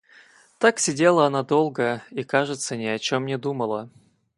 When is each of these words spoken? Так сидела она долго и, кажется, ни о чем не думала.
Так 0.57 0.79
сидела 0.79 1.27
она 1.27 1.43
долго 1.43 2.01
и, 2.09 2.23
кажется, 2.23 2.75
ни 2.75 2.85
о 2.87 2.97
чем 2.97 3.27
не 3.27 3.37
думала. 3.37 3.87